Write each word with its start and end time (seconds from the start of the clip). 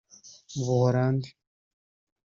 mu 0.53 0.63
Buholandi 0.67 1.29